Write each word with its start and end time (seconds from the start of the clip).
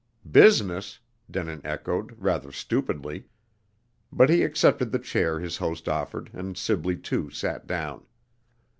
"Business?" 0.31 0.97
Denin 1.29 1.61
echoed, 1.63 2.15
rather 2.19 2.51
stupidly. 2.51 3.27
But 4.11 4.31
he 4.31 4.41
accepted 4.41 4.91
the 4.91 4.97
chair 4.97 5.39
his 5.39 5.57
host 5.57 5.87
offered, 5.87 6.31
and 6.33 6.57
Sibley 6.57 6.97
too 6.97 7.29
sat 7.29 7.67
down. 7.67 8.07